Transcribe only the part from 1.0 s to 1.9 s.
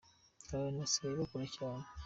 bakora cyane